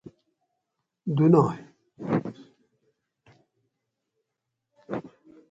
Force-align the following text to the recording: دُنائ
دُنائ 1.17 1.49